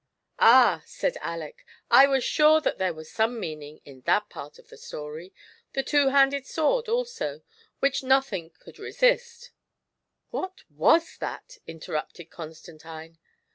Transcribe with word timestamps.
"Ah!" 0.39 0.81
said 0.87 1.15
Aleck, 1.21 1.63
"I 1.91 2.07
was 2.07 2.23
sure 2.23 2.59
that 2.59 2.79
there 2.79 2.91
was 2.91 3.11
some 3.11 3.39
meaning 3.39 3.81
in 3.85 4.01
that 4.07 4.29
part 4.31 4.57
of 4.57 4.69
the 4.69 4.75
story. 4.77 5.31
The 5.73 5.83
two 5.83 6.07
handed 6.07 6.47
sword 6.47 6.89
also, 6.89 7.43
which 7.81 8.01
nothing 8.01 8.49
could 8.49 8.79
resist 8.79 9.51
"—"What 10.31 10.63
was 10.71 11.17
that?" 11.19 11.59
interrupted 11.67 12.31
Constantine. 12.31 13.19